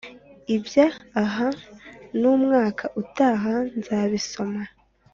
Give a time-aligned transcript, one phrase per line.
[0.55, 1.47] iby’aha
[2.19, 4.61] n’umwaka utaha nzabisoma